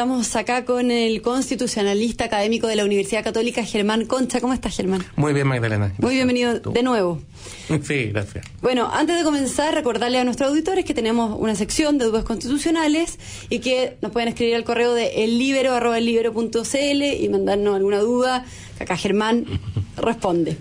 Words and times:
Estamos 0.00 0.34
acá 0.34 0.64
con 0.64 0.90
el 0.90 1.20
constitucionalista 1.20 2.24
académico 2.24 2.66
de 2.66 2.74
la 2.74 2.86
Universidad 2.86 3.22
Católica, 3.22 3.62
Germán 3.62 4.06
Concha. 4.06 4.40
¿Cómo 4.40 4.54
estás, 4.54 4.74
Germán? 4.74 5.04
Muy 5.14 5.34
bien, 5.34 5.46
Magdalena. 5.46 5.92
Muy 5.98 6.14
bienvenido 6.14 6.58
de 6.58 6.82
nuevo. 6.82 7.20
Sí, 7.84 8.06
gracias. 8.06 8.46
Bueno, 8.62 8.90
antes 8.90 9.18
de 9.18 9.24
comenzar, 9.24 9.74
recordarle 9.74 10.18
a 10.18 10.24
nuestros 10.24 10.48
auditores 10.48 10.86
que 10.86 10.94
tenemos 10.94 11.38
una 11.38 11.54
sección 11.54 11.98
de 11.98 12.06
dudas 12.06 12.24
constitucionales 12.24 13.18
y 13.50 13.58
que 13.58 13.98
nos 14.00 14.10
pueden 14.10 14.30
escribir 14.30 14.54
al 14.56 14.64
correo 14.64 14.94
de 14.94 15.22
ellibero.cl 15.22 17.02
y 17.02 17.28
mandarnos 17.28 17.76
alguna 17.76 17.98
duda, 17.98 18.46
que 18.78 18.84
acá 18.84 18.96
Germán 18.96 19.44
responde. 19.98 20.56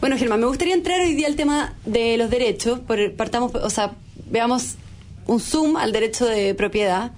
Bueno, 0.00 0.18
Germán, 0.18 0.40
me 0.40 0.46
gustaría 0.46 0.74
entrar 0.74 1.00
hoy 1.00 1.14
día 1.14 1.26
al 1.26 1.36
tema 1.36 1.74
de 1.86 2.18
los 2.18 2.28
derechos. 2.28 2.80
Por, 2.80 3.14
partamos, 3.14 3.54
o 3.54 3.70
sea, 3.70 3.94
veamos 4.30 4.74
un 5.26 5.40
zoom 5.40 5.78
al 5.78 5.92
derecho 5.92 6.26
de 6.26 6.54
propiedad, 6.54 7.12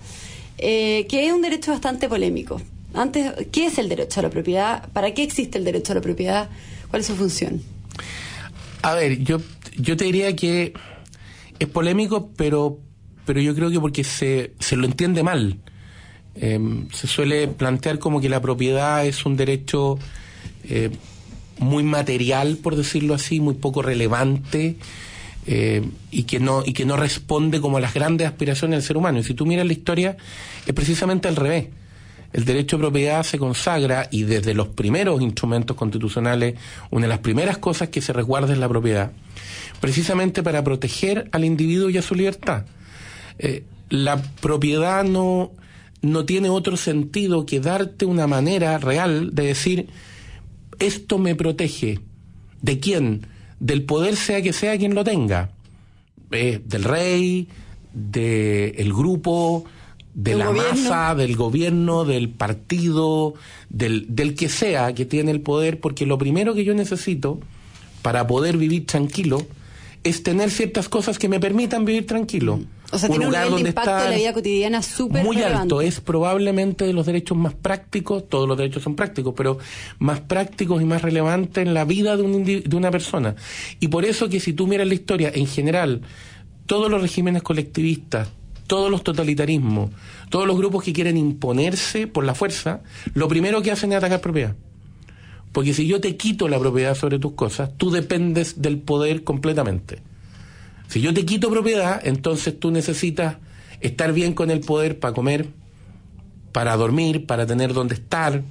eh, 0.59 1.07
que 1.09 1.27
es 1.27 1.32
un 1.32 1.43
derecho 1.43 1.73
bastante 1.73 2.09
polémico. 2.09 2.61
Antes, 2.95 3.32
¿qué 3.52 3.66
es 3.66 3.78
el 3.78 3.88
derecho 3.88 4.20
a 4.20 4.23
la 4.23 4.30
propiedad? 4.30 4.88
¿Para 4.92 5.12
qué 5.12 5.23
existe 5.23 5.59
el 5.59 5.65
derecho 5.65 5.92
a 5.92 5.96
la 5.96 6.01
propiedad? 6.01 6.48
¿Cuál 6.88 7.01
es 7.01 7.06
su 7.06 7.15
función? 7.15 7.62
A 8.82 8.95
ver, 8.95 9.19
yo, 9.19 9.38
yo 9.77 9.96
te 9.96 10.05
diría 10.05 10.34
que 10.34 10.73
es 11.59 11.69
polémico, 11.69 12.30
pero, 12.37 12.79
pero 13.24 13.41
yo 13.41 13.55
creo 13.55 13.70
que 13.70 13.80
porque 13.80 14.05
se, 14.05 14.52
se 14.60 14.77
lo 14.77 14.87
entiende 14.87 15.23
mal. 15.23 15.59
Em, 16.34 16.88
se 16.91 17.07
suele 17.07 17.48
plantear 17.48 17.98
como 17.98 18.20
que 18.20 18.29
la 18.29 18.41
propiedad 18.41 19.07
es 19.07 19.24
un 19.24 19.37
derecho 19.37 19.98
eh, 20.65 20.91
muy 21.59 21.82
material, 21.82 22.59
por 22.59 22.77
decirlo 22.77 23.15
así, 23.15 23.41
muy 23.41 23.54
poco 23.54 23.82
relevante. 23.82 24.77
Eh, 25.48 25.88
y 26.10 26.24
que 26.24 26.41
no 26.41 26.64
y 26.66 26.73
que 26.73 26.84
no 26.84 26.96
responde 26.96 27.60
como 27.60 27.77
a 27.77 27.80
las 27.80 27.95
grandes 27.95 28.27
aspiraciones 28.27 28.78
del 28.78 28.87
ser 28.87 28.96
humano. 28.96 29.20
Y 29.20 29.23
si 29.23 29.34
tú 29.34 29.46
miras 29.46 29.64
la 29.64 29.73
historia, 29.73 30.16
es 30.66 30.74
precisamente 30.74 31.28
al 31.28 31.37
revés. 31.37 31.68
El 32.32 32.45
derecho 32.45 32.77
de 32.77 32.82
propiedad 32.82 33.23
se 33.23 33.38
consagra 33.38 34.09
y 34.10 34.24
desde 34.24 34.54
los 34.54 34.68
primeros 34.68 35.23
instrumentos 35.23 35.76
constitucionales, 35.76 36.56
una 36.90 37.06
de 37.06 37.09
las 37.09 37.21
primeras 37.21 37.59
cosas 37.59 37.90
que 37.90 38.02
se 38.02 38.12
resguarda 38.12 38.52
es 38.52 38.59
la 38.59 38.68
propiedad, 38.68 39.12
precisamente 39.80 40.43
para 40.43 40.65
proteger 40.65 41.29
al 41.32 41.45
individuo 41.45 41.90
y 41.90 41.96
a 41.96 42.02
su 42.02 42.15
libertad. 42.15 42.66
Eh, 43.38 43.65
la 43.88 44.21
propiedad 44.21 45.04
no, 45.04 45.52
no 46.02 46.24
tiene 46.24 46.51
otro 46.51 46.76
sentido 46.76 47.46
que 47.46 47.60
darte 47.60 48.04
una 48.04 48.26
manera 48.26 48.78
real 48.78 49.34
de 49.34 49.45
decir, 49.45 49.88
esto 50.78 51.18
me 51.18 51.37
protege. 51.37 52.01
¿De 52.60 52.80
quién? 52.80 53.26
Del 53.60 53.85
poder 53.85 54.16
sea 54.16 54.43
que 54.43 54.52
sea 54.52 54.79
quien 54.79 54.95
lo 54.95 55.04
tenga, 55.04 55.51
eh, 56.30 56.60
del 56.65 56.85
rey, 56.85 57.49
del 57.93 58.93
grupo, 58.93 59.65
de 60.15 60.35
la 60.35 60.51
masa, 60.51 61.15
del 61.15 61.37
gobierno, 61.37 62.04
del 62.04 62.30
partido, 62.30 63.34
del, 63.68 64.06
del 64.15 64.34
que 64.34 64.49
sea 64.49 64.94
que 64.94 65.04
tiene 65.04 65.31
el 65.31 65.41
poder, 65.41 65.81
porque 65.81 66.06
lo 66.06 66.19
primero 66.19 66.54
que 66.54 66.65
yo 66.65 66.75
necesito 66.75 67.38
para 68.03 68.27
poder 68.27 68.56
vivir 68.56 68.87
tranquilo 68.87 69.47
es 70.04 70.22
tener 70.22 70.50
ciertas 70.50 70.88
cosas 70.88 71.19
que 71.19 71.28
me 71.28 71.41
permitan 71.41 71.84
vivir 71.84 72.06
tranquilo. 72.06 72.60
O 72.92 72.98
sea, 72.98 73.09
un 73.09 73.15
tiene 73.15 73.26
lugar 73.26 73.47
un 73.47 73.53
donde 73.53 73.70
impacto 73.70 74.04
en 74.04 74.10
la 74.10 74.16
vida 74.16 74.32
cotidiana 74.32 74.82
súper 74.82 75.25
Muy 75.25 75.42
alto, 75.42 75.81
es 75.81 76.00
probablemente 76.00 76.84
de 76.84 76.93
los 76.93 77.06
derechos 77.06 77.37
más 77.37 77.54
prácticos, 77.54 78.28
todos 78.28 78.48
los 78.48 78.56
derechos 78.56 78.82
son 78.82 78.94
prácticos, 78.94 79.34
pero 79.37 79.59
más 79.98 80.20
prácticos 80.20 80.81
y 80.81 80.84
más 80.84 81.03
relevantes 81.03 81.66
en 81.66 81.75
la 81.75 81.84
vida 81.84 82.16
de, 82.16 82.22
un 82.22 82.44
de 82.44 82.76
una 82.76 82.91
persona. 82.91 83.34
Y 83.81 83.88
por 83.88 84.04
eso 84.04 84.28
que 84.28 84.41
si 84.41 84.53
tú 84.53 84.66
miras 84.66 84.87
la 84.87 84.94
historia, 84.94 85.32
en 85.34 85.47
general, 85.47 86.03
todos 86.66 86.91
los 86.91 87.00
regímenes 87.00 87.43
colectivistas, 87.43 88.28
todos 88.66 88.91
los 88.91 89.03
totalitarismos, 89.03 89.91
todos 90.28 90.47
los 90.47 90.56
grupos 90.56 90.84
que 90.84 90.93
quieren 90.93 91.16
imponerse 91.16 92.06
por 92.06 92.25
la 92.25 92.34
fuerza, 92.34 92.82
lo 93.15 93.28
primero 93.28 93.62
que 93.62 93.71
hacen 93.71 93.93
es 93.93 93.98
atacar 93.98 94.21
propiedad. 94.21 94.54
Porque 95.53 95.72
si 95.72 95.87
yo 95.87 96.00
te 96.00 96.16
quito 96.16 96.48
la 96.48 96.59
propiedad 96.59 96.94
sobre 96.94 97.19
tus 97.19 97.32
cosas, 97.32 97.71
tú 97.76 97.91
dependes 97.91 98.60
del 98.60 98.78
poder 98.78 99.25
completamente. 99.25 100.03
Si 100.89 101.01
yo 101.01 101.13
te 101.13 101.25
quito 101.25 101.51
propiedad, 101.51 102.01
entonces 102.05 102.59
tú 102.59 102.71
necesitas 102.71 103.37
estar 103.81 104.13
bien 104.13 104.35
con 104.35 104.51
el 104.51 104.61
poder 104.61 104.99
para 104.99 105.15
comer, 105.15 105.49
para 106.53 106.77
dormir, 106.77 107.27
para 107.27 107.47
tener 107.47 107.73
donde 107.73 107.95
estar. 107.95 108.43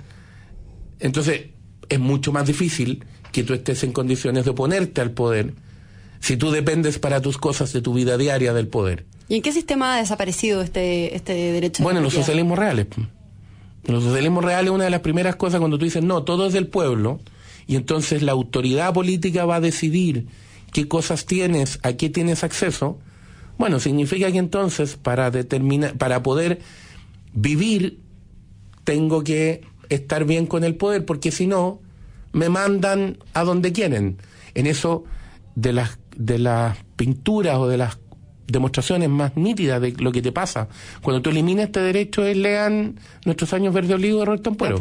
Entonces 1.00 1.48
es 1.90 2.00
mucho 2.00 2.32
más 2.32 2.48
difícil 2.48 3.04
que 3.32 3.44
tú 3.44 3.54
estés 3.54 3.84
en 3.84 3.92
condiciones 3.92 4.46
de 4.46 4.52
oponerte 4.52 5.02
al 5.02 5.12
poder 5.12 5.54
si 6.20 6.38
tú 6.38 6.52
dependes 6.52 7.00
para 7.00 7.22
tus 7.22 7.38
cosas 7.38 7.72
de 7.74 7.82
tu 7.82 7.94
vida 7.94 8.18
diaria 8.18 8.54
del 8.54 8.68
poder. 8.68 9.06
¿Y 9.28 9.36
en 9.36 9.42
qué 9.42 9.52
sistema 9.52 9.96
ha 9.96 9.98
desaparecido 10.00 10.62
este, 10.62 11.16
este 11.16 11.34
derecho? 11.34 11.84
Bueno, 11.84 12.00
en 12.00 12.04
los 12.04 12.14
socialismos 12.14 12.58
reales. 12.58 12.88
En 13.84 13.94
los 13.94 14.04
socialismos 14.04 14.44
reales 14.44 14.72
una 14.72 14.86
de 14.86 14.90
las 14.90 15.02
primeras 15.02 15.36
cosas 15.36 15.60
cuando 15.60 15.78
tú 15.78 15.86
dices, 15.86 16.04
no, 16.04 16.24
todo 16.24 16.48
es 16.48 16.54
del 16.54 16.68
pueblo, 16.68 17.20
y 17.68 17.76
entonces 17.76 18.22
la 18.22 18.32
autoridad 18.32 18.94
política 18.94 19.46
va 19.46 19.58
a 19.58 19.62
decidir 19.62 20.28
qué 20.76 20.90
cosas 20.90 21.26
tienes, 21.26 21.80
a 21.84 21.94
qué 21.94 22.10
tienes 22.10 22.44
acceso, 22.44 23.00
bueno, 23.58 23.80
significa 23.80 24.30
que 24.30 24.40
entonces 24.40 24.98
para 24.98 25.32
determinar, 25.32 25.94
para 25.98 26.22
poder 26.22 26.60
vivir, 27.32 28.02
tengo 28.84 29.24
que 29.24 29.62
estar 29.88 30.26
bien 30.26 30.48
con 30.48 30.66
el 30.66 30.76
poder, 30.76 31.06
porque 31.06 31.32
si 31.32 31.48
no, 31.48 31.80
me 32.34 32.50
mandan 32.50 33.20
a 33.34 33.46
donde 33.46 33.72
quieren. 33.72 34.18
En 34.54 34.68
eso 34.68 35.06
de 35.56 35.72
las 35.72 35.98
de 36.18 36.40
las 36.40 36.78
pinturas 36.98 37.56
o 37.58 37.70
de 37.70 37.78
las 37.78 37.98
demostraciones 38.46 39.08
más 39.08 39.38
nítidas 39.38 39.80
de 39.80 39.94
lo 39.94 40.12
que 40.12 40.22
te 40.22 40.34
pasa 40.34 40.68
cuando 41.02 41.22
tú 41.22 41.30
eliminas 41.30 41.68
este 41.68 41.80
derecho 41.80 42.26
es 42.26 42.36
lean 42.36 43.00
nuestros 43.24 43.54
años 43.54 43.74
verde 43.74 43.94
olivo 43.94 44.20
de 44.20 44.26
Roberto 44.26 44.50
Ampuero. 44.50 44.78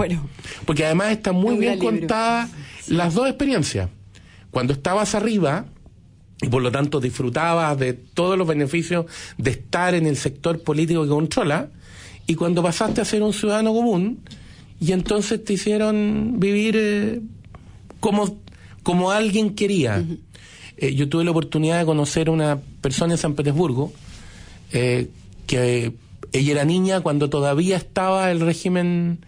Porque 0.67 0.87
además 0.87 1.13
está 1.13 1.31
muy 1.31 1.57
bien 1.57 1.79
contada 1.79 2.49
las 2.89 3.15
dos 3.15 3.29
experiencias. 3.29 3.89
Cuando 4.51 4.73
estabas 4.73 5.15
arriba, 5.15 5.67
y 6.45 6.49
por 6.49 6.61
lo 6.61 6.71
tanto 6.71 7.01
disfrutabas 7.01 7.79
de 7.79 7.95
todos 7.95 8.37
los 8.37 8.47
beneficios 8.47 9.07
de 9.39 9.53
estar 9.53 9.95
en 9.95 10.05
el 10.05 10.17
sector 10.19 10.63
político 10.63 11.03
que 11.05 11.09
controla, 11.09 11.71
y 12.27 12.35
cuando 12.35 12.63
pasaste 12.63 13.01
a 13.01 13.05
ser 13.07 13.23
un 13.23 13.33
ciudadano 13.33 13.73
común, 13.73 14.21
y 14.79 14.93
entonces 14.93 15.43
te 15.43 15.55
hicieron 15.55 16.39
vivir 16.39 16.77
eh, 16.79 17.21
como, 17.99 18.37
como 18.83 19.11
alguien 19.11 19.55
quería. 19.55 20.05
Eh, 20.77 20.95
yo 20.95 21.09
tuve 21.09 21.25
la 21.25 21.31
oportunidad 21.31 21.79
de 21.79 21.87
conocer 21.87 22.29
a 22.29 22.33
una 22.33 22.59
persona 22.83 23.15
en 23.15 23.19
San 23.19 23.33
Petersburgo, 23.33 23.95
eh, 24.73 25.09
que 25.47 25.95
ella 26.33 26.53
era 26.53 26.65
niña 26.67 27.01
cuando 27.01 27.31
todavía 27.31 27.79
estaba 27.79 28.31
el 28.31 28.41
régimen 28.41 29.25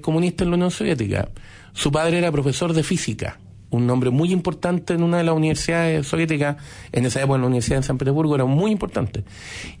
comunista 0.00 0.42
en 0.42 0.50
la 0.50 0.56
Unión 0.56 0.70
Soviética. 0.70 1.28
Su 1.74 1.92
padre 1.92 2.16
era 2.16 2.32
profesor 2.32 2.72
de 2.72 2.82
física 2.82 3.38
un 3.76 3.86
nombre 3.86 4.10
muy 4.10 4.32
importante 4.32 4.94
en 4.94 5.02
una 5.02 5.18
de 5.18 5.24
las 5.24 5.34
universidades 5.34 6.06
soviéticas, 6.06 6.56
en 6.92 7.06
esa 7.06 7.20
época 7.20 7.36
en 7.36 7.42
la 7.42 7.46
Universidad 7.48 7.78
de 7.78 7.82
San 7.82 7.98
Petersburgo, 7.98 8.34
era 8.34 8.44
muy 8.44 8.70
importante. 8.70 9.24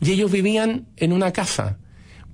Y 0.00 0.12
ellos 0.12 0.30
vivían 0.30 0.86
en 0.96 1.12
una 1.12 1.32
casa, 1.32 1.78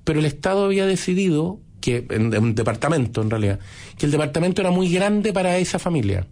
pero 0.04 0.18
el 0.18 0.26
Estado 0.26 0.64
había 0.64 0.86
decidido, 0.86 1.60
que 1.80 2.06
en, 2.10 2.36
un 2.36 2.54
departamento 2.54 3.22
en 3.22 3.30
realidad, 3.30 3.60
que 3.98 4.06
el 4.06 4.12
departamento 4.12 4.60
era 4.60 4.70
muy 4.70 4.92
grande 4.92 5.32
para 5.32 5.56
esa 5.58 5.78
familia. 5.78 6.26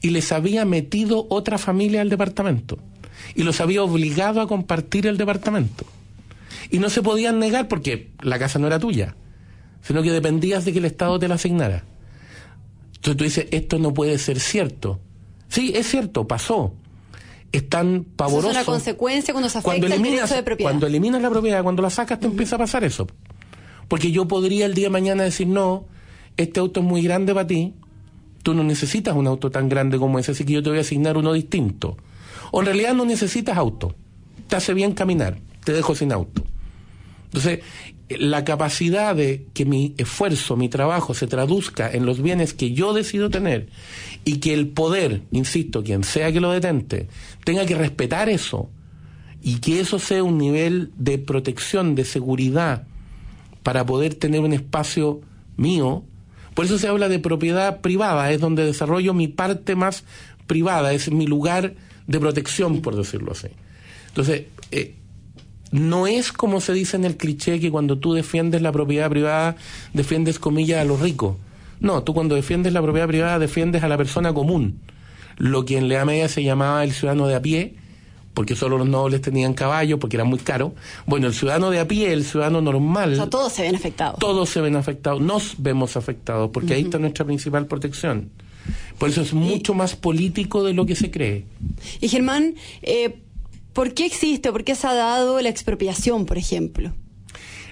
Y 0.00 0.10
les 0.10 0.32
había 0.32 0.64
metido 0.64 1.26
otra 1.28 1.58
familia 1.58 2.00
al 2.00 2.08
departamento. 2.08 2.78
Y 3.34 3.42
los 3.42 3.60
había 3.60 3.82
obligado 3.82 4.40
a 4.40 4.48
compartir 4.48 5.06
el 5.06 5.18
departamento. 5.18 5.84
Y 6.70 6.78
no 6.78 6.88
se 6.88 7.02
podían 7.02 7.38
negar 7.38 7.68
porque 7.68 8.10
la 8.20 8.38
casa 8.38 8.58
no 8.58 8.66
era 8.66 8.78
tuya, 8.78 9.14
sino 9.82 10.02
que 10.02 10.10
dependías 10.10 10.64
de 10.64 10.72
que 10.72 10.78
el 10.78 10.84
Estado 10.86 11.18
te 11.18 11.28
la 11.28 11.34
asignara. 11.34 11.84
Entonces 13.00 13.16
tú 13.16 13.24
dices, 13.24 13.46
esto 13.50 13.78
no 13.78 13.94
puede 13.94 14.18
ser 14.18 14.38
cierto. 14.40 15.00
Sí, 15.48 15.72
es 15.74 15.88
cierto, 15.88 16.28
pasó. 16.28 16.74
Es 17.50 17.66
tan 17.66 18.04
pavoroso. 18.04 18.50
es 18.50 18.56
una 18.56 18.64
consecuencia 18.66 19.32
cuando 19.32 19.48
se 19.48 19.56
afecta 19.56 19.70
cuando 19.70 19.86
eliminas, 19.86 20.30
el 20.30 20.36
de 20.36 20.42
propiedad. 20.42 20.70
Cuando 20.70 20.86
eliminas 20.86 21.22
la 21.22 21.30
propiedad, 21.30 21.62
cuando 21.62 21.80
la 21.80 21.88
sacas, 21.88 22.20
te 22.20 22.26
empieza 22.26 22.56
a 22.56 22.58
pasar 22.58 22.84
eso. 22.84 23.06
Porque 23.88 24.12
yo 24.12 24.28
podría 24.28 24.66
el 24.66 24.74
día 24.74 24.84
de 24.84 24.90
mañana 24.90 25.22
decir, 25.22 25.46
no, 25.46 25.86
este 26.36 26.60
auto 26.60 26.80
es 26.80 26.86
muy 26.86 27.02
grande 27.02 27.32
para 27.32 27.46
ti, 27.46 27.72
tú 28.42 28.52
no 28.52 28.62
necesitas 28.64 29.16
un 29.16 29.26
auto 29.26 29.50
tan 29.50 29.70
grande 29.70 29.98
como 29.98 30.18
ese, 30.18 30.32
así 30.32 30.44
que 30.44 30.52
yo 30.52 30.62
te 30.62 30.68
voy 30.68 30.78
a 30.78 30.82
asignar 30.82 31.16
uno 31.16 31.32
distinto. 31.32 31.96
O 32.52 32.60
en 32.60 32.66
realidad 32.66 32.92
no 32.92 33.06
necesitas 33.06 33.56
auto, 33.56 33.94
te 34.46 34.56
hace 34.56 34.74
bien 34.74 34.92
caminar, 34.92 35.38
te 35.64 35.72
dejo 35.72 35.94
sin 35.94 36.12
auto. 36.12 36.44
Entonces, 37.24 37.60
la 38.18 38.44
capacidad 38.44 39.14
de 39.14 39.46
que 39.54 39.64
mi 39.64 39.94
esfuerzo, 39.96 40.56
mi 40.56 40.68
trabajo 40.68 41.14
se 41.14 41.26
traduzca 41.26 41.90
en 41.90 42.06
los 42.06 42.20
bienes 42.20 42.54
que 42.54 42.72
yo 42.72 42.92
decido 42.92 43.30
tener 43.30 43.68
y 44.24 44.38
que 44.38 44.52
el 44.52 44.68
poder, 44.68 45.22
insisto, 45.30 45.84
quien 45.84 46.02
sea 46.02 46.32
que 46.32 46.40
lo 46.40 46.50
detente, 46.50 47.08
tenga 47.44 47.64
que 47.66 47.76
respetar 47.76 48.28
eso 48.28 48.68
y 49.42 49.56
que 49.56 49.80
eso 49.80 49.98
sea 49.98 50.24
un 50.24 50.38
nivel 50.38 50.90
de 50.96 51.18
protección, 51.18 51.94
de 51.94 52.04
seguridad 52.04 52.86
para 53.62 53.86
poder 53.86 54.14
tener 54.14 54.40
un 54.40 54.52
espacio 54.52 55.20
mío. 55.56 56.04
Por 56.54 56.64
eso 56.64 56.78
se 56.78 56.88
habla 56.88 57.08
de 57.08 57.20
propiedad 57.20 57.80
privada, 57.80 58.32
es 58.32 58.40
donde 58.40 58.64
desarrollo 58.64 59.14
mi 59.14 59.28
parte 59.28 59.76
más 59.76 60.04
privada, 60.48 60.92
es 60.92 61.10
mi 61.12 61.26
lugar 61.26 61.74
de 62.08 62.18
protección, 62.18 62.82
por 62.82 62.96
decirlo 62.96 63.32
así. 63.32 63.48
Entonces, 64.08 64.46
eh, 64.72 64.96
no 65.70 66.06
es 66.06 66.32
como 66.32 66.60
se 66.60 66.72
dice 66.72 66.96
en 66.96 67.04
el 67.04 67.16
cliché 67.16 67.60
que 67.60 67.70
cuando 67.70 67.98
tú 67.98 68.12
defiendes 68.12 68.62
la 68.62 68.72
propiedad 68.72 69.08
privada, 69.08 69.56
defiendes 69.92 70.38
comillas 70.38 70.80
a 70.80 70.84
los 70.84 71.00
ricos. 71.00 71.36
No, 71.80 72.02
tú 72.02 72.12
cuando 72.12 72.34
defiendes 72.34 72.72
la 72.72 72.82
propiedad 72.82 73.08
privada 73.08 73.38
defiendes 73.38 73.82
a 73.82 73.88
la 73.88 73.96
persona 73.96 74.34
común. 74.34 74.80
Lo 75.36 75.64
que 75.64 75.78
en 75.78 75.88
la 75.88 76.04
Media 76.04 76.28
se 76.28 76.42
llamaba 76.42 76.84
el 76.84 76.92
ciudadano 76.92 77.26
de 77.26 77.36
a 77.36 77.40
pie, 77.40 77.74
porque 78.34 78.54
solo 78.54 78.78
los 78.78 78.88
nobles 78.88 79.22
tenían 79.22 79.54
caballos, 79.54 79.98
porque 79.98 80.16
era 80.16 80.24
muy 80.24 80.38
caro. 80.38 80.74
Bueno, 81.06 81.28
el 81.28 81.34
ciudadano 81.34 81.70
de 81.70 81.80
a 81.80 81.88
pie, 81.88 82.12
el 82.12 82.24
ciudadano 82.24 82.60
normal. 82.60 83.18
O 83.18 83.28
todos 83.28 83.52
se 83.52 83.62
ven 83.62 83.76
afectados. 83.76 84.18
Todos 84.18 84.50
se 84.50 84.60
ven 84.60 84.76
afectados, 84.76 85.20
nos 85.20 85.54
vemos 85.58 85.96
afectados, 85.96 86.50
porque 86.52 86.74
ahí 86.74 86.82
está 86.82 86.98
nuestra 86.98 87.24
principal 87.24 87.66
protección. 87.66 88.30
Por 88.98 89.08
eso 89.08 89.22
es 89.22 89.32
mucho 89.32 89.72
más 89.72 89.96
político 89.96 90.62
de 90.62 90.74
lo 90.74 90.84
que 90.84 90.94
se 90.94 91.10
cree. 91.10 91.46
Y 92.00 92.08
Germán, 92.08 92.54
eh, 92.82 93.20
¿por 93.72 93.94
qué 93.94 94.06
existe, 94.06 94.52
por 94.52 94.64
qué 94.64 94.74
se 94.74 94.86
ha 94.86 94.94
dado 94.94 95.40
la 95.40 95.48
expropiación, 95.48 96.26
por 96.26 96.38
ejemplo? 96.38 96.92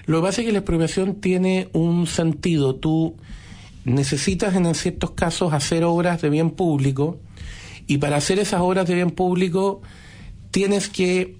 Lo 0.05 0.21
que 0.21 0.27
pasa 0.27 0.41
es 0.41 0.47
que 0.47 0.53
la 0.53 0.59
expropiación 0.59 1.15
tiene 1.21 1.69
un 1.73 2.07
sentido. 2.07 2.75
Tú 2.75 3.15
necesitas 3.85 4.55
en 4.55 4.73
ciertos 4.75 5.11
casos 5.11 5.53
hacer 5.53 5.83
obras 5.83 6.21
de 6.21 6.29
bien 6.29 6.51
público 6.51 7.19
y 7.87 7.97
para 7.97 8.17
hacer 8.17 8.39
esas 8.39 8.61
obras 8.61 8.87
de 8.87 8.95
bien 8.95 9.11
público 9.11 9.81
tienes 10.51 10.89
que 10.89 11.37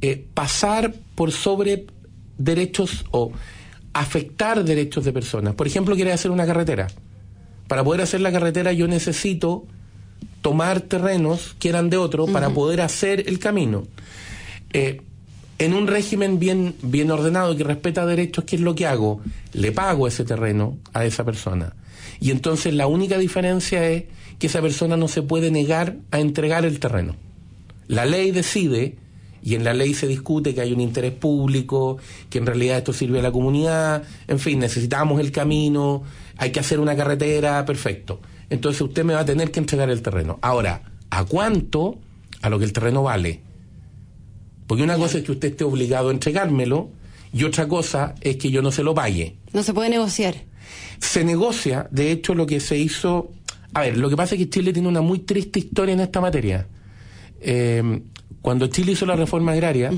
eh, 0.00 0.24
pasar 0.34 0.94
por 1.14 1.32
sobre 1.32 1.86
derechos 2.38 3.04
o 3.10 3.32
afectar 3.92 4.62
derechos 4.64 5.04
de 5.04 5.12
personas. 5.12 5.54
Por 5.54 5.66
ejemplo, 5.66 5.94
quieres 5.94 6.14
hacer 6.14 6.30
una 6.30 6.46
carretera. 6.46 6.88
Para 7.68 7.82
poder 7.82 8.02
hacer 8.02 8.20
la 8.20 8.30
carretera 8.30 8.72
yo 8.72 8.86
necesito 8.88 9.66
tomar 10.42 10.80
terrenos 10.80 11.56
que 11.58 11.68
eran 11.68 11.90
de 11.90 11.96
otro 11.96 12.26
para 12.26 12.50
poder 12.50 12.80
hacer 12.80 13.28
el 13.28 13.38
camino. 13.38 13.84
Eh, 14.72 15.02
en 15.58 15.72
un 15.72 15.86
régimen 15.86 16.38
bien, 16.38 16.74
bien 16.82 17.10
ordenado 17.10 17.52
y 17.52 17.56
que 17.56 17.64
respeta 17.64 18.04
derechos, 18.04 18.44
¿qué 18.44 18.56
es 18.56 18.62
lo 18.62 18.74
que 18.74 18.86
hago? 18.86 19.20
Le 19.52 19.72
pago 19.72 20.06
ese 20.06 20.24
terreno 20.24 20.76
a 20.92 21.04
esa 21.04 21.24
persona. 21.24 21.74
Y 22.20 22.30
entonces 22.30 22.74
la 22.74 22.86
única 22.86 23.18
diferencia 23.18 23.88
es 23.88 24.04
que 24.38 24.48
esa 24.48 24.60
persona 24.60 24.96
no 24.96 25.08
se 25.08 25.22
puede 25.22 25.50
negar 25.50 25.96
a 26.10 26.20
entregar 26.20 26.64
el 26.64 26.78
terreno. 26.78 27.16
La 27.88 28.04
ley 28.04 28.32
decide, 28.32 28.96
y 29.42 29.54
en 29.54 29.64
la 29.64 29.72
ley 29.72 29.94
se 29.94 30.06
discute 30.06 30.54
que 30.54 30.60
hay 30.60 30.72
un 30.72 30.80
interés 30.80 31.12
público, 31.12 31.98
que 32.28 32.38
en 32.38 32.46
realidad 32.46 32.78
esto 32.78 32.92
sirve 32.92 33.20
a 33.20 33.22
la 33.22 33.32
comunidad, 33.32 34.02
en 34.28 34.38
fin, 34.38 34.58
necesitamos 34.58 35.20
el 35.20 35.32
camino, 35.32 36.02
hay 36.36 36.50
que 36.50 36.60
hacer 36.60 36.80
una 36.80 36.96
carretera, 36.96 37.64
perfecto. 37.64 38.20
Entonces 38.50 38.80
usted 38.80 39.04
me 39.04 39.14
va 39.14 39.20
a 39.20 39.24
tener 39.24 39.50
que 39.50 39.60
entregar 39.60 39.90
el 39.90 40.02
terreno. 40.02 40.38
Ahora, 40.42 40.82
¿a 41.10 41.24
cuánto? 41.24 41.98
A 42.42 42.48
lo 42.48 42.58
que 42.58 42.64
el 42.64 42.72
terreno 42.72 43.02
vale. 43.02 43.40
Porque 44.66 44.82
una 44.82 44.96
cosa 44.96 45.18
es 45.18 45.24
que 45.24 45.32
usted 45.32 45.48
esté 45.48 45.64
obligado 45.64 46.08
a 46.08 46.12
entregármelo 46.12 46.90
y 47.32 47.44
otra 47.44 47.68
cosa 47.68 48.14
es 48.20 48.36
que 48.36 48.50
yo 48.50 48.62
no 48.62 48.70
se 48.70 48.82
lo 48.82 48.94
pague. 48.94 49.36
No 49.52 49.62
se 49.62 49.74
puede 49.74 49.90
negociar. 49.90 50.34
Se 50.98 51.24
negocia, 51.24 51.88
de 51.90 52.12
hecho 52.12 52.34
lo 52.34 52.46
que 52.46 52.60
se 52.60 52.78
hizo... 52.78 53.30
A 53.74 53.80
ver, 53.80 53.98
lo 53.98 54.08
que 54.08 54.16
pasa 54.16 54.34
es 54.34 54.40
que 54.40 54.48
Chile 54.48 54.72
tiene 54.72 54.88
una 54.88 55.02
muy 55.02 55.20
triste 55.20 55.58
historia 55.58 55.92
en 55.92 56.00
esta 56.00 56.20
materia. 56.20 56.66
Eh, 57.40 58.00
cuando 58.40 58.68
Chile 58.68 58.92
hizo 58.92 59.06
la 59.06 59.16
reforma 59.16 59.52
agraria, 59.52 59.90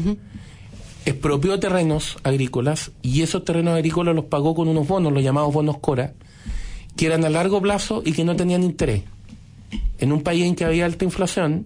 expropió 1.04 1.60
terrenos 1.60 2.16
agrícolas 2.22 2.92
y 3.02 3.22
esos 3.22 3.44
terrenos 3.44 3.74
agrícolas 3.74 4.14
los 4.14 4.24
pagó 4.24 4.54
con 4.54 4.68
unos 4.68 4.88
bonos, 4.88 5.12
los 5.12 5.22
llamados 5.22 5.52
bonos 5.52 5.78
Cora, 5.78 6.14
que 6.98 7.06
eran 7.06 7.24
a 7.24 7.30
largo 7.30 7.62
plazo 7.62 8.02
y 8.04 8.12
que 8.12 8.24
no 8.24 8.34
tenían 8.34 8.64
interés. 8.64 9.04
En 9.98 10.12
un 10.12 10.22
país 10.22 10.44
en 10.44 10.56
que 10.56 10.64
había 10.64 10.84
alta 10.84 11.04
inflación, 11.04 11.64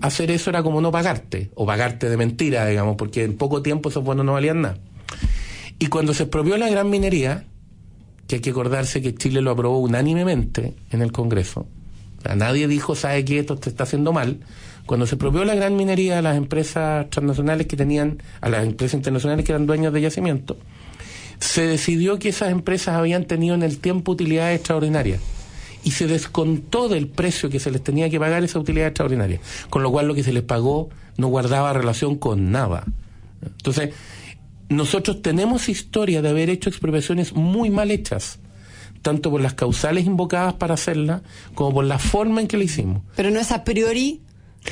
hacer 0.00 0.30
eso 0.30 0.48
era 0.48 0.62
como 0.62 0.80
no 0.80 0.92
pagarte, 0.92 1.50
o 1.56 1.66
pagarte 1.66 2.08
de 2.08 2.16
mentira, 2.16 2.64
digamos, 2.66 2.94
porque 2.96 3.24
en 3.24 3.36
poco 3.36 3.62
tiempo 3.62 3.88
esos 3.88 4.04
bonos 4.04 4.24
no 4.24 4.34
valían 4.34 4.62
nada. 4.62 4.78
Y 5.80 5.86
cuando 5.86 6.14
se 6.14 6.22
expropió 6.22 6.56
la 6.56 6.68
gran 6.68 6.88
minería, 6.88 7.46
que 8.28 8.36
hay 8.36 8.40
que 8.40 8.50
acordarse 8.50 9.02
que 9.02 9.12
Chile 9.12 9.40
lo 9.40 9.50
aprobó 9.50 9.80
unánimemente 9.80 10.74
en 10.92 11.02
el 11.02 11.10
Congreso, 11.10 11.66
nadie 12.36 12.68
dijo, 12.68 12.94
sabe 12.94 13.24
que 13.24 13.40
esto 13.40 13.56
te 13.56 13.70
está 13.70 13.82
haciendo 13.82 14.12
mal, 14.12 14.38
cuando 14.86 15.04
se 15.04 15.16
expropió 15.16 15.44
la 15.44 15.56
gran 15.56 15.74
minería 15.74 16.20
a 16.20 16.22
las 16.22 16.36
empresas 16.36 17.10
transnacionales 17.10 17.66
que 17.66 17.76
tenían, 17.76 18.22
a 18.40 18.48
las 18.48 18.64
empresas 18.64 18.94
internacionales 18.94 19.44
que 19.44 19.50
eran 19.50 19.66
dueños 19.66 19.92
de 19.92 20.00
yacimiento, 20.00 20.58
se 21.40 21.66
decidió 21.66 22.18
que 22.18 22.28
esas 22.28 22.50
empresas 22.50 22.96
habían 22.96 23.24
tenido 23.24 23.54
en 23.54 23.62
el 23.62 23.78
tiempo 23.78 24.12
utilidades 24.12 24.56
extraordinarias 24.56 25.20
y 25.82 25.92
se 25.92 26.06
descontó 26.06 26.88
del 26.88 27.08
precio 27.08 27.48
que 27.48 27.58
se 27.58 27.70
les 27.70 27.82
tenía 27.82 28.10
que 28.10 28.20
pagar 28.20 28.44
esa 28.44 28.58
utilidad 28.58 28.88
extraordinaria, 28.88 29.40
con 29.70 29.82
lo 29.82 29.90
cual 29.90 30.06
lo 30.06 30.14
que 30.14 30.22
se 30.22 30.32
les 30.32 30.42
pagó 30.42 30.90
no 31.16 31.28
guardaba 31.28 31.72
relación 31.72 32.16
con 32.16 32.50
nada. 32.50 32.84
Entonces, 33.42 33.94
nosotros 34.68 35.22
tenemos 35.22 35.68
historia 35.68 36.22
de 36.22 36.28
haber 36.28 36.50
hecho 36.50 36.68
expropiaciones 36.68 37.32
muy 37.34 37.70
mal 37.70 37.90
hechas, 37.90 38.38
tanto 39.02 39.30
por 39.30 39.40
las 39.40 39.54
causales 39.54 40.04
invocadas 40.04 40.54
para 40.54 40.74
hacerla, 40.74 41.22
como 41.54 41.72
por 41.72 41.84
la 41.86 41.98
forma 41.98 42.42
en 42.42 42.46
que 42.46 42.58
la 42.58 42.64
hicimos. 42.64 43.02
Pero 43.16 43.30
no 43.30 43.40
es 43.40 43.50
a 43.50 43.64
priori 43.64 44.20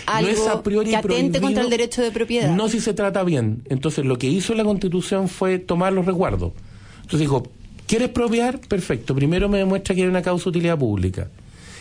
algo 0.06 0.31
no 0.31 0.37
es 0.37 0.46
a 0.46 0.62
priori 0.62 0.90
que 0.90 0.96
atente 0.96 1.40
contra 1.40 1.62
el 1.62 1.70
derecho 1.70 2.02
de 2.02 2.11
propiedad. 2.11 2.55
No 2.55 2.69
si 2.69 2.81
se 2.81 2.94
trata 2.94 3.25
bien. 3.25 3.62
Entonces 3.69 4.05
lo 4.05 4.19
que 4.19 4.26
hizo 4.26 4.55
la 4.55 4.64
Constitución 4.64 5.29
fue 5.29 5.58
tomar 5.58 5.93
los 5.93 6.06
resguardos. 6.06 6.52
Entonces 6.96 7.20
dijo, 7.20 7.50
¿quieres 7.87 8.06
expropiar? 8.06 8.61
Perfecto. 8.61 9.14
Primero 9.14 9.49
me 9.49 9.58
demuestra 9.58 9.94
que 9.94 10.02
hay 10.02 10.08
una 10.08 10.23
causa 10.23 10.44
de 10.44 10.50
utilidad 10.50 10.79
pública. 10.79 11.29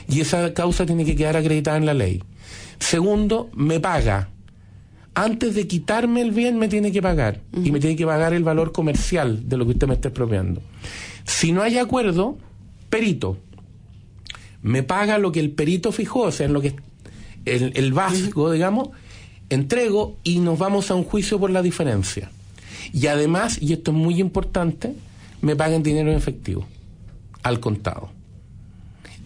Y 0.09 0.21
esa 0.21 0.53
causa 0.53 0.85
tiene 0.85 1.03
que 1.03 1.15
quedar 1.15 1.35
acreditada 1.35 1.77
en 1.77 1.85
la 1.85 1.93
ley. 1.93 2.23
Segundo, 2.79 3.49
me 3.53 3.79
paga. 3.79 4.29
Antes 5.13 5.55
de 5.55 5.67
quitarme 5.67 6.21
el 6.21 6.31
bien 6.31 6.57
me 6.59 6.67
tiene 6.67 6.91
que 6.91 7.01
pagar. 7.01 7.41
Y 7.53 7.71
me 7.71 7.79
tiene 7.79 7.95
que 7.95 8.05
pagar 8.05 8.33
el 8.33 8.43
valor 8.43 8.71
comercial 8.71 9.49
de 9.49 9.57
lo 9.57 9.65
que 9.65 9.71
usted 9.71 9.87
me 9.87 9.95
está 9.95 10.09
expropiando. 10.09 10.61
Si 11.25 11.51
no 11.51 11.61
hay 11.61 11.77
acuerdo, 11.77 12.37
perito. 12.89 13.37
Me 14.61 14.83
paga 14.83 15.17
lo 15.17 15.31
que 15.31 15.39
el 15.39 15.51
perito 15.51 15.91
fijó, 15.91 16.21
o 16.21 16.31
sea, 16.31 16.45
en 16.45 16.53
lo 16.53 16.61
que 16.61 16.75
el, 17.55 17.93
básico, 17.93 18.51
digamos, 18.51 18.89
entrego 19.49 20.17
y 20.23 20.39
nos 20.39 20.59
vamos 20.59 20.91
a 20.91 20.95
un 20.95 21.03
juicio 21.03 21.39
por 21.39 21.49
la 21.49 21.61
diferencia. 21.61 22.31
Y 22.93 23.07
además, 23.07 23.61
y 23.61 23.73
esto 23.73 23.91
es 23.91 23.97
muy 23.97 24.19
importante, 24.19 24.93
me 25.41 25.55
paguen 25.55 25.83
dinero 25.83 26.11
en 26.11 26.17
efectivo, 26.17 26.65
al 27.43 27.59
contado. 27.59 28.09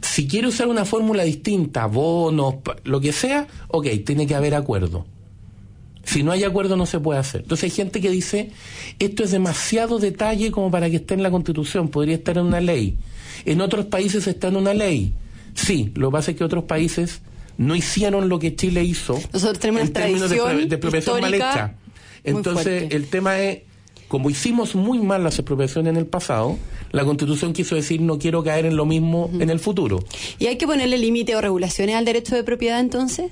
Si 0.02 0.28
quiero 0.28 0.50
usar 0.50 0.68
una 0.68 0.86
fórmula 0.86 1.24
distinta, 1.24 1.86
bonos, 1.86 2.56
lo 2.84 3.00
que 3.00 3.12
sea, 3.12 3.48
ok, 3.68 3.88
tiene 4.06 4.26
que 4.26 4.36
haber 4.36 4.56
acuerdo. 4.56 5.06
Si 6.04 6.24
no 6.24 6.32
hay 6.32 6.44
acuerdo 6.44 6.76
no 6.76 6.88
se 6.88 7.00
puede 7.00 7.20
hacer. 7.20 7.42
Entonces 7.42 7.66
hay 7.66 7.70
gente 7.70 8.02
que 8.02 8.10
dice, 8.10 8.52
esto 8.98 9.24
es 9.24 9.32
demasiado 9.32 10.00
detalle 10.00 10.52
como 10.52 10.72
para 10.72 10.90
que 10.90 10.96
esté 10.98 11.14
en 11.14 11.24
la 11.24 11.30
Constitución, 11.30 11.90
podría 11.90 12.16
estar 12.16 12.38
en 12.38 12.46
una 12.46 12.60
ley. 12.60 12.98
En 13.46 13.62
otros 13.62 13.86
países 13.86 14.28
está 14.28 14.48
en 14.48 14.56
una 14.56 14.74
ley. 14.74 15.14
Sí, 15.54 15.92
lo 15.96 16.10
que 16.10 16.14
pasa 16.14 16.32
es 16.32 16.38
que 16.38 16.44
otros 16.44 16.64
países 16.64 17.22
no 17.62 17.76
hicieron 17.76 18.28
lo 18.28 18.40
que 18.40 18.56
Chile 18.56 18.84
hizo 18.84 19.20
Nosotros 19.32 19.60
tenemos 19.60 19.84
en 19.84 19.94
términos 19.94 20.30
de, 20.30 20.36
expropiación 20.64 21.22
mal 21.22 21.34
hecha. 21.34 21.76
Entonces, 22.24 22.92
el 22.92 23.08
tema 23.08 23.40
es, 23.40 23.60
como 24.08 24.32
hicimos 24.32 24.74
muy 24.74 25.00
mal 25.00 25.24
las 25.24 25.38
expropiaciones 25.38 25.92
en 25.92 25.98
el 25.98 26.08
pasado, 26.08 26.58
la 26.92 27.06
Constitución 27.06 27.54
quiso 27.54 27.76
decir 27.76 28.02
no 28.02 28.18
quiero 28.18 28.44
caer 28.44 28.66
en 28.66 28.76
lo 28.76 28.86
mismo 28.86 29.30
en 29.40 29.52
el 29.52 29.60
futuro. 29.60 30.04
¿Y 30.40 30.48
hay 30.48 30.58
que 30.58 30.66
ponerle 30.66 30.98
límite 30.98 31.36
o 31.36 31.42
regulaciones 31.42 31.96
al 31.96 32.04
derecho 32.06 32.36
de 32.36 32.44
propiedad 32.44 32.80
entonces? 32.80 33.32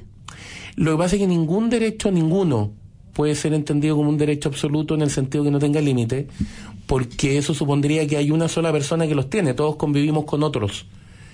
Lo 0.75 0.91
que 0.91 0.98
pasa 0.98 1.15
es 1.15 1.21
que 1.21 1.27
ningún 1.27 1.71
derecho, 1.71 2.12
ninguno, 2.12 2.71
puede 3.13 3.33
ser 3.33 3.53
entendido 3.53 3.95
como 3.95 4.09
un 4.09 4.17
derecho 4.19 4.50
absoluto 4.50 4.93
en 4.93 5.01
el 5.01 5.09
sentido 5.09 5.43
que 5.43 5.51
no 5.51 5.57
tenga 5.57 5.81
límite, 5.81 6.27
porque 6.86 7.39
eso 7.39 7.55
supondría 7.55 8.05
que 8.05 8.17
hay 8.17 8.29
una 8.29 8.48
sola 8.48 8.71
persona 8.71 9.07
que 9.07 9.15
los 9.15 9.27
tiene, 9.29 9.55
todos 9.55 9.75
convivimos 9.75 10.25
con 10.25 10.43
otros. 10.43 10.86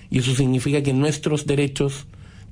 Y 0.10 0.20
eso 0.20 0.34
significa 0.34 0.82
que 0.82 0.94
nuestros 0.94 1.46
derechos 1.46 2.06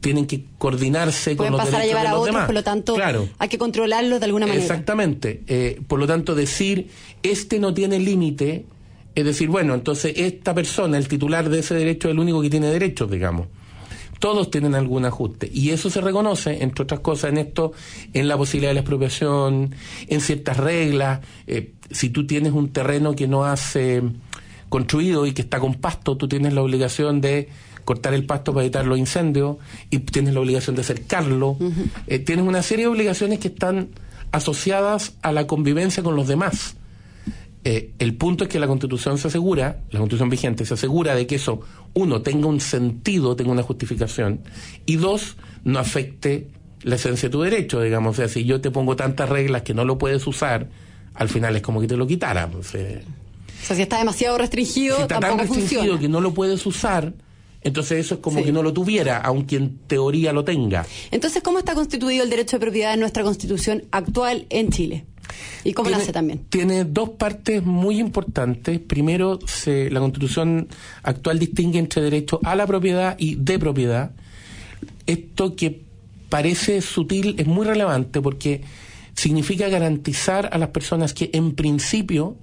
tienen 0.03 0.27
que 0.27 0.43
coordinarse 0.59 1.35
con 1.35 1.49
los 1.49 1.57
pasar 1.59 1.79
derechos 1.81 1.85
a 1.85 1.87
llevar 1.87 2.03
de 2.03 2.07
a 2.09 2.11
los 2.11 2.19
otros, 2.19 2.33
demás. 2.35 2.45
por 2.45 2.53
lo 2.55 2.63
tanto, 2.63 2.93
Claro. 2.93 3.29
hay 3.39 3.47
que 3.49 3.57
controlarlos 3.57 4.19
de 4.19 4.25
alguna 4.25 4.45
manera. 4.45 4.61
Exactamente. 4.61 5.41
Eh, 5.47 5.81
por 5.87 5.97
lo 5.97 6.05
tanto, 6.05 6.35
decir, 6.35 6.89
este 7.23 7.59
no 7.59 7.73
tiene 7.73 7.97
límite, 7.99 8.65
es 9.15 9.25
decir, 9.25 9.47
bueno, 9.49 9.73
entonces 9.73 10.13
esta 10.17 10.53
persona, 10.53 10.97
el 10.97 11.07
titular 11.07 11.49
de 11.49 11.59
ese 11.59 11.73
derecho, 11.73 12.09
es 12.09 12.11
el 12.13 12.19
único 12.19 12.41
que 12.41 12.49
tiene 12.49 12.67
derechos, 12.67 13.09
digamos. 13.09 13.47
Todos 14.19 14.51
tienen 14.51 14.75
algún 14.75 15.05
ajuste. 15.05 15.49
Y 15.53 15.71
eso 15.71 15.89
se 15.89 15.99
reconoce, 15.99 16.63
entre 16.63 16.83
otras 16.83 16.99
cosas, 17.01 17.31
en 17.31 17.37
esto, 17.39 17.73
en 18.13 18.27
la 18.27 18.37
posibilidad 18.37 18.69
de 18.69 18.75
la 18.75 18.79
expropiación, 18.81 19.73
en 20.07 20.21
ciertas 20.21 20.57
reglas. 20.57 21.19
Eh, 21.47 21.71
si 21.91 22.09
tú 22.09 22.25
tienes 22.27 22.53
un 22.53 22.69
terreno 22.71 23.15
que 23.15 23.27
no 23.27 23.43
has 23.45 23.75
eh, 23.75 24.01
construido 24.69 25.25
y 25.25 25.33
que 25.33 25.41
está 25.41 25.59
con 25.59 25.75
pasto, 25.75 26.15
tú 26.17 26.27
tienes 26.27 26.53
la 26.53 26.61
obligación 26.61 27.19
de 27.21 27.49
cortar 27.85 28.13
el 28.13 28.25
pasto 28.25 28.53
para 28.53 28.65
evitar 28.65 28.85
los 28.85 28.97
incendios 28.97 29.57
y 29.89 29.99
tienes 29.99 30.33
la 30.33 30.39
obligación 30.39 30.75
de 30.75 30.83
cercarlo. 30.83 31.57
Eh, 32.07 32.19
tienes 32.19 32.45
una 32.45 32.61
serie 32.61 32.85
de 32.85 32.91
obligaciones 32.91 33.39
que 33.39 33.49
están 33.49 33.89
asociadas 34.31 35.13
a 35.21 35.31
la 35.31 35.47
convivencia 35.47 36.03
con 36.03 36.15
los 36.15 36.27
demás. 36.27 36.75
Eh, 37.65 37.91
el 37.99 38.15
punto 38.15 38.43
es 38.43 38.49
que 38.49 38.59
la 38.59 38.67
Constitución 38.67 39.17
se 39.17 39.29
asegura, 39.29 39.79
la 39.91 39.99
Constitución 39.99 40.29
vigente 40.29 40.65
se 40.65 40.73
asegura 40.73 41.15
de 41.15 41.25
que 41.25 41.35
eso, 41.35 41.61
uno, 41.93 42.21
tenga 42.21 42.47
un 42.47 42.59
sentido, 42.59 43.37
tenga 43.37 43.51
una 43.51 43.63
justificación, 43.63 44.41
y 44.85 44.97
dos, 44.97 45.37
no 45.63 45.79
afecte 45.79 46.47
la 46.81 46.95
esencia 46.95 47.29
de 47.29 47.31
tu 47.31 47.41
derecho, 47.41 47.79
digamos. 47.79 48.11
O 48.11 48.15
sea, 48.17 48.27
si 48.27 48.43
yo 48.43 48.59
te 48.59 48.69
pongo 48.69 48.97
tantas 48.97 49.29
reglas 49.29 49.61
que 49.61 49.73
no 49.73 49.85
lo 49.85 49.97
puedes 49.97 50.27
usar, 50.27 50.67
al 51.13 51.29
final 51.29 51.55
es 51.55 51.61
como 51.61 51.79
que 51.79 51.87
te 51.87 51.95
lo 51.95 52.05
quitara. 52.05 52.49
Eh. 52.73 53.03
O 53.05 53.65
sea, 53.65 53.75
si 53.77 53.81
está 53.81 53.97
demasiado 53.97 54.37
restringido, 54.37 54.97
si 54.97 55.01
está 55.03 55.19
tampoco 55.19 55.37
tan 55.37 55.47
restringido 55.47 55.81
funciona. 55.81 56.01
que 56.01 56.09
no 56.09 56.19
lo 56.19 56.33
puedes 56.33 56.65
usar, 56.65 57.13
entonces 57.63 58.05
eso 58.05 58.15
es 58.15 58.21
como 58.21 58.39
Sí. 58.39 58.45
que 58.45 58.51
no 58.51 58.63
lo 58.63 58.73
tuviera, 58.73 59.17
aunque 59.19 59.55
en 59.57 59.77
teoría 59.87 60.33
lo 60.33 60.43
tenga. 60.43 60.85
Entonces, 61.11 61.41
¿cómo 61.43 61.59
está 61.59 61.73
constituido 61.75 62.23
el 62.23 62.29
derecho 62.29 62.57
de 62.57 62.61
propiedad 62.61 62.93
en 62.93 62.99
nuestra 62.99 63.23
constitución 63.23 63.83
actual 63.91 64.45
en 64.49 64.69
Chile? 64.69 65.05
¿Y 65.63 65.73
cómo 65.73 65.87
tiene, 65.87 66.01
nace 66.01 66.13
también? 66.13 66.39
Tiene 66.49 66.83
dos 66.83 67.09
partes 67.11 67.63
muy 67.63 67.99
importantes. 67.99 68.79
Primero, 68.79 69.39
se, 69.47 69.89
la 69.89 69.99
constitución 69.99 70.67
actual 71.01 71.39
distingue 71.39 71.79
entre 71.79 72.01
derecho 72.01 72.39
a 72.43 72.55
la 72.55 72.67
propiedad 72.67 73.15
y 73.17 73.35
de 73.35 73.57
propiedad. 73.57 74.11
Esto 75.05 75.55
que 75.55 75.81
parece 76.29 76.81
sutil 76.81 77.35
es 77.37 77.47
muy 77.47 77.65
relevante 77.65 78.21
porque 78.21 78.61
significa 79.15 79.69
garantizar 79.69 80.49
a 80.51 80.57
las 80.57 80.69
personas 80.69 81.13
que 81.13 81.29
en 81.33 81.53
principio 81.53 82.35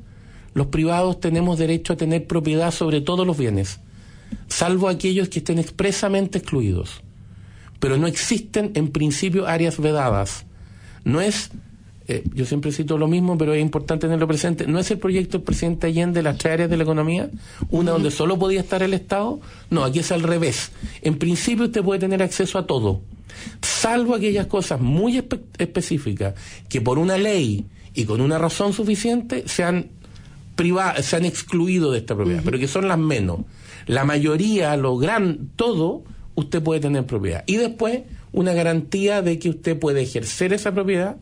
los 0.55 0.69
privados 0.69 1.21
tenemos 1.21 1.59
derecho 1.59 1.93
a 1.93 1.97
tener 1.97 2.27
propiedad 2.27 2.71
sobre 2.73 3.01
todos 3.01 3.27
los 3.27 3.37
bienes, 3.37 3.81
salvo 4.49 4.89
aquellos 4.89 5.29
que 5.29 5.39
estén 5.41 5.59
expresamente 5.59 6.39
excluidos. 6.39 7.03
Pero 7.79 7.97
no 7.97 8.07
existen 8.07 8.73
en 8.75 8.89
principio 8.89 9.47
áreas 9.47 9.79
vedadas. 9.79 10.45
No 11.05 11.21
es 11.21 11.51
eh, 12.09 12.25
yo 12.35 12.45
siempre 12.45 12.73
cito 12.73 12.99
lo 12.99 13.07
mismo, 13.07 13.39
pero 13.39 13.55
es 13.55 13.63
importante 13.63 14.07
tenerlo 14.07 14.27
presente, 14.27 14.67
¿no 14.67 14.81
es 14.81 14.91
el 14.91 14.99
proyecto 14.99 15.39
del 15.39 15.45
presidente 15.45 15.87
Allende 15.87 16.23
las 16.23 16.39
tres 16.39 16.55
áreas 16.55 16.69
de 16.69 16.77
la 16.77 16.83
economía? 16.83 17.31
Una 17.71 17.93
donde 17.93 18.11
solo 18.11 18.37
podía 18.37 18.59
estar 18.61 18.83
el 18.83 18.95
Estado. 18.95 19.39
No, 19.71 19.85
aquí 19.85 20.01
es 20.01 20.11
al 20.11 20.23
revés. 20.25 20.73
En 21.03 21.19
principio 21.19 21.67
usted 21.67 21.85
puede 21.85 22.01
tener 22.01 22.21
acceso 22.21 22.59
a 22.59 22.67
todo, 22.67 23.01
salvo 23.63 24.17
aquellas 24.17 24.47
cosas 24.47 24.81
muy 24.81 25.19
espe- 25.19 25.41
específicas 25.59 26.35
que 26.69 26.81
por 26.81 26.99
una 26.99 27.17
ley 27.17 27.67
y 27.95 28.05
con 28.07 28.21
una 28.21 28.39
razón 28.39 28.73
suficiente 28.73 29.45
se 29.47 29.63
se 31.03 31.17
han 31.17 31.25
excluido 31.25 31.93
de 31.93 31.99
esta 31.99 32.15
propiedad, 32.15 32.43
pero 32.45 32.59
que 32.59 32.69
son 32.69 32.89
las 32.89 32.99
menos. 32.99 33.41
La 33.87 34.05
mayoría, 34.05 34.77
lo 34.77 34.97
gran, 34.97 35.51
todo, 35.57 36.05
usted 36.35 36.63
puede 36.63 36.81
tener 36.81 37.07
propiedad. 37.07 37.45
Y 37.47 37.57
después, 37.57 38.03
una 38.33 38.53
garantía 38.53 39.23
de 39.23 39.39
que 39.39 39.51
usted 39.51 39.79
puede 39.79 40.03
ejercer 40.03 40.53
esa 40.53 40.73
propiedad, 40.73 41.17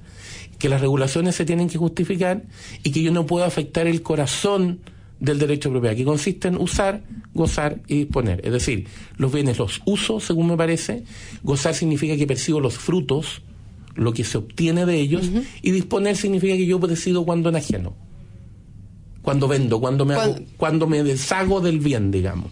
que 0.59 0.69
las 0.69 0.81
regulaciones 0.81 1.37
se 1.37 1.45
tienen 1.45 1.69
que 1.69 1.79
justificar 1.79 2.43
y 2.83 2.91
que 2.91 3.03
yo 3.03 3.13
no 3.13 3.27
puedo 3.27 3.45
afectar 3.45 3.87
el 3.87 4.03
corazón 4.03 4.81
del 5.21 5.39
derecho 5.39 5.69
de 5.69 5.75
propiedad, 5.75 5.97
que 5.97 6.05
consiste 6.05 6.49
en 6.49 6.57
usar, 6.57 7.03
gozar 7.35 7.81
y 7.87 7.99
disponer. 8.01 8.41
Es 8.45 8.53
decir, 8.53 8.87
los 9.17 9.33
bienes 9.33 9.59
los 9.59 9.83
uso, 9.85 10.21
según 10.21 10.49
me 10.49 10.57
parece, 10.57 11.05
gozar 11.43 11.75
significa 11.75 12.17
que 12.17 12.27
percibo 12.27 12.61
los 12.61 12.79
frutos, 12.79 13.43
lo 13.95 14.13
que 14.13 14.25
se 14.25 14.39
obtiene 14.39 14.87
de 14.87 14.97
ellos, 14.97 15.31
y 15.63 15.71
disponer 15.73 16.17
significa 16.17 16.57
que 16.57 16.67
yo 16.67 16.79
decido 16.79 17.25
cuando 17.25 17.49
enajeno, 17.49 17.97
cuando 19.29 19.47
vendo, 19.47 19.79
cuando 19.79 20.07
me, 20.07 20.15
hago- 20.15 20.37
Cuando- 20.57 20.87
me 20.87 21.03
deshago 21.03 21.61
del 21.61 21.81
bien, 21.81 22.11
digamos. 22.11 22.51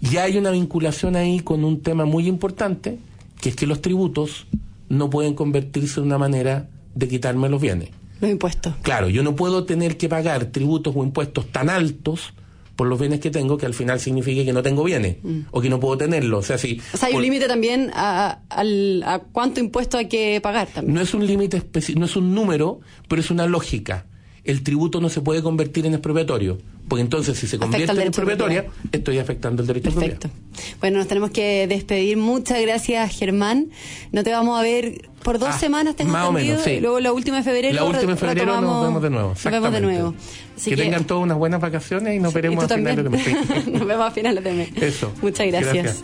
Y 0.00 0.16
hay 0.16 0.38
una 0.38 0.50
vinculación 0.50 1.14
ahí 1.14 1.40
con 1.40 1.62
un 1.62 1.82
tema 1.82 2.06
muy 2.06 2.26
importante, 2.26 2.98
que 3.40 3.50
es 3.50 3.56
que 3.56 3.66
los 3.66 3.82
tributos 3.82 4.46
no 4.88 5.10
pueden 5.10 5.34
convertirse 5.34 6.00
en 6.00 6.06
una 6.06 6.16
manera 6.16 6.68
de 6.94 7.06
quitarme 7.06 7.50
los 7.50 7.60
bienes. 7.60 7.90
Los 8.20 8.30
impuestos. 8.30 8.74
Claro, 8.80 9.10
yo 9.10 9.22
no 9.22 9.36
puedo 9.36 9.64
tener 9.64 9.98
que 9.98 10.08
pagar 10.08 10.46
tributos 10.46 10.94
o 10.96 11.04
impuestos 11.04 11.46
tan 11.52 11.68
altos 11.68 12.32
por 12.76 12.86
los 12.88 12.98
bienes 12.98 13.20
que 13.20 13.30
tengo 13.30 13.58
que 13.58 13.66
al 13.66 13.74
final 13.74 14.00
signifique 14.00 14.42
que 14.46 14.54
no 14.54 14.62
tengo 14.62 14.82
bienes 14.84 15.16
o 15.50 15.60
que 15.60 15.68
no 15.68 15.78
puedo 15.80 15.98
tenerlos. 15.98 16.38
O 16.44 16.46
sea, 16.46 16.56
si 16.56 16.80
O 16.94 16.96
sea, 16.96 17.08
hay 17.10 17.14
un 17.14 17.20
límite 17.22 17.46
también 17.46 17.90
a, 17.92 18.40
a- 18.48 19.14
a 19.14 19.18
cuánto 19.18 19.60
impuesto 19.60 19.98
hay 19.98 20.08
que 20.08 20.40
pagar 20.42 20.66
también. 20.68 20.94
no 20.94 21.02
es 21.02 21.12
un 21.12 21.26
límite 21.26 21.58
especi- 21.62 21.94
no 21.94 22.06
es 22.06 22.16
un 22.16 22.34
número, 22.34 22.80
pero 23.06 23.20
es 23.20 23.30
una 23.30 23.44
lógica. 23.46 24.06
El 24.44 24.62
tributo 24.62 25.00
no 25.00 25.08
se 25.08 25.20
puede 25.20 25.42
convertir 25.42 25.84
en 25.86 25.92
expropiatorio, 25.94 26.58
porque 26.88 27.02
entonces 27.02 27.38
si 27.38 27.46
se 27.46 27.58
convierte 27.58 27.92
en 27.92 28.00
expropiatoria, 28.08 28.66
estoy 28.90 29.18
afectando 29.18 29.62
el 29.62 29.66
derecho 29.68 29.90
de 29.90 29.96
Perfecto. 29.96 30.28
propiedad. 30.28 30.76
Bueno, 30.80 30.98
nos 30.98 31.08
tenemos 31.08 31.30
que 31.30 31.66
despedir. 31.66 32.16
Muchas 32.16 32.60
gracias, 32.62 33.16
Germán. 33.18 33.68
No 34.12 34.24
te 34.24 34.30
vamos 34.30 34.58
a 34.58 34.62
ver 34.62 35.08
por 35.22 35.38
dos 35.38 35.50
Ah, 35.52 35.58
semanas, 35.58 35.94
tengo 35.96 36.10
más 36.12 36.26
o 36.28 36.32
menos, 36.32 36.62
sí. 36.62 36.80
luego 36.80 36.98
la 37.00 37.12
última 37.12 37.36
de 37.38 37.42
febrero. 37.42 37.74
La 37.74 37.84
última 37.84 38.16
febrero 38.16 38.60
nos 38.60 38.82
vemos 38.86 39.02
de 39.02 39.10
nuevo. 39.10 39.28
Nos 39.30 39.44
vemos 39.44 39.72
de 39.72 39.80
nuevo. 39.82 40.14
Así 40.56 40.70
que, 40.70 40.76
tengan 40.76 41.04
todas 41.04 41.22
unas 41.22 41.38
buenas 41.38 41.60
vacaciones 41.60 42.16
y 42.16 42.18
nos 42.18 42.32
veremos 42.34 42.64
a 42.64 42.68
finales 42.74 43.04
de 43.04 43.10
mes. 43.10 43.66
nos 43.66 43.86
vemos 43.86 44.06
a 44.06 44.10
finales 44.10 44.42
de 44.44 44.52
mes. 44.52 44.70
Eso. 44.76 45.12
Muchas 45.22 45.46
gracias. 45.46 45.74
Gracias. 45.74 46.02